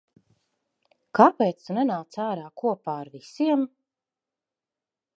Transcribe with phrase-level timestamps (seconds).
[1.19, 3.71] Kāpēc tu nenāc āra kopā ar visiem?